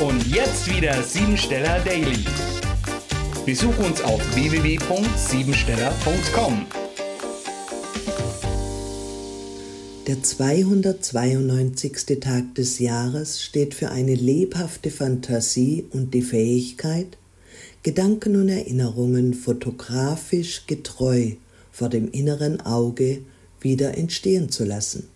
[0.00, 2.24] Und jetzt wieder Siebensteller Daily.
[3.46, 6.66] Besuch uns auf www.siebensteller.com.
[10.08, 12.18] Der 292.
[12.20, 17.16] Tag des Jahres steht für eine lebhafte Fantasie und die Fähigkeit,
[17.84, 21.34] Gedanken und Erinnerungen fotografisch getreu
[21.70, 23.20] vor dem inneren Auge
[23.60, 25.06] wieder entstehen zu lassen.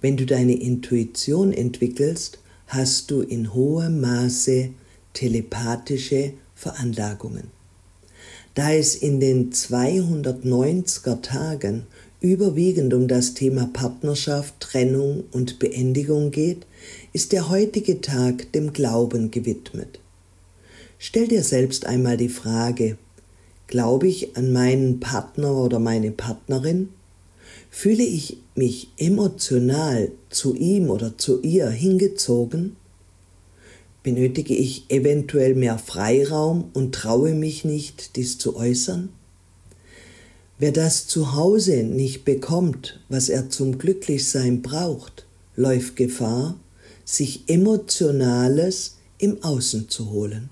[0.00, 2.38] Wenn du deine Intuition entwickelst,
[2.68, 4.70] hast du in hohem Maße
[5.14, 7.44] telepathische Veranlagungen.
[8.54, 11.86] Da es in den 290er Tagen
[12.20, 16.66] überwiegend um das Thema Partnerschaft, Trennung und Beendigung geht,
[17.12, 20.00] ist der heutige Tag dem Glauben gewidmet.
[20.98, 22.98] Stell dir selbst einmal die Frage,
[23.66, 26.90] glaube ich an meinen Partner oder meine Partnerin?
[27.70, 32.76] Fühle ich mich emotional zu ihm oder zu ihr hingezogen?
[34.02, 39.10] Benötige ich eventuell mehr Freiraum und traue mich nicht, dies zu äußern?
[40.58, 46.58] Wer das zu Hause nicht bekommt, was er zum Glücklichsein braucht, läuft Gefahr,
[47.04, 50.50] sich Emotionales im Außen zu holen.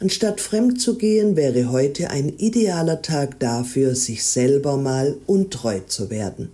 [0.00, 6.10] Anstatt fremd zu gehen, wäre heute ein idealer Tag dafür, sich selber mal untreu zu
[6.10, 6.50] werden.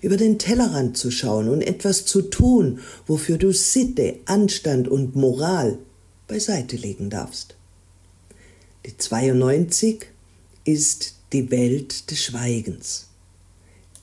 [0.00, 5.78] Über den Tellerrand zu schauen und etwas zu tun, wofür du Sitte, Anstand und Moral
[6.28, 7.56] beiseite legen darfst.
[8.86, 10.06] Die 92
[10.64, 13.08] ist die Welt des Schweigens.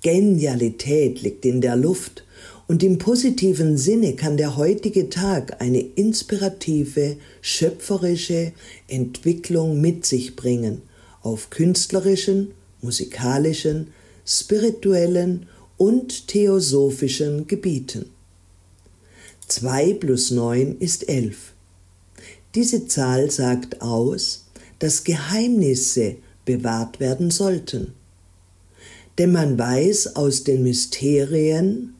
[0.01, 2.23] Genialität liegt in der Luft
[2.67, 8.53] und im positiven Sinne kann der heutige Tag eine inspirative, schöpferische
[8.87, 10.81] Entwicklung mit sich bringen
[11.21, 13.87] auf künstlerischen, musikalischen,
[14.25, 18.05] spirituellen und theosophischen Gebieten.
[19.47, 21.53] 2 plus 9 ist 11.
[22.55, 24.45] Diese Zahl sagt aus,
[24.77, 27.93] dass Geheimnisse bewahrt werden sollten.
[29.19, 31.93] Denn man weiß aus den Mysterien,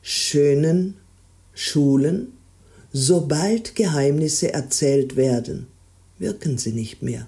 [0.00, 0.94] schönen
[1.52, 2.32] Schulen,
[2.92, 5.66] sobald Geheimnisse erzählt werden,
[6.18, 7.26] wirken sie nicht mehr.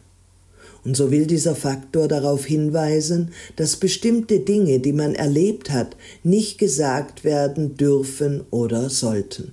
[0.85, 6.59] Und so will dieser Faktor darauf hinweisen, dass bestimmte Dinge, die man erlebt hat, nicht
[6.59, 9.53] gesagt werden dürfen oder sollten.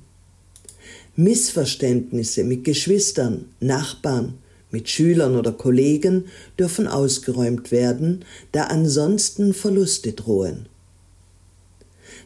[1.16, 4.35] Missverständnisse mit Geschwistern, Nachbarn,
[4.72, 6.25] mit Schülern oder Kollegen
[6.57, 10.68] dürfen ausgeräumt werden, da ansonsten Verluste drohen.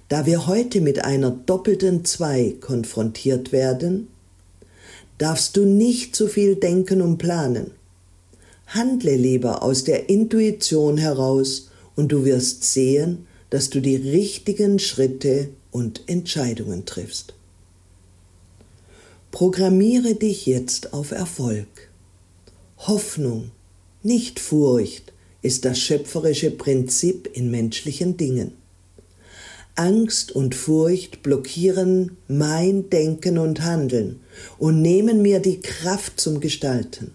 [0.09, 4.07] Da wir heute mit einer doppelten Zwei konfrontiert werden,
[5.17, 7.71] darfst du nicht zu viel denken und planen.
[8.67, 15.49] Handle lieber aus der Intuition heraus und du wirst sehen, dass du die richtigen Schritte
[15.71, 17.33] und Entscheidungen triffst.
[19.31, 21.67] Programmiere dich jetzt auf Erfolg.
[22.87, 23.51] Hoffnung,
[24.01, 28.51] nicht Furcht, ist das schöpferische Prinzip in menschlichen Dingen.
[29.75, 34.19] Angst und Furcht blockieren mein Denken und Handeln
[34.57, 37.11] und nehmen mir die Kraft zum Gestalten.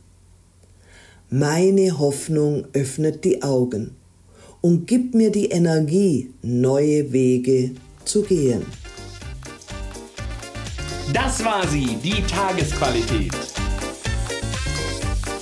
[1.29, 3.95] Meine Hoffnung öffnet die Augen
[4.63, 7.73] und gibt mir die Energie, neue Wege
[8.07, 8.63] zu gehen.
[11.13, 13.58] Das war sie, die Tagesqualität.